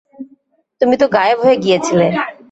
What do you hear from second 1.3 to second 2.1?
হয়ে গিয়েছিলে।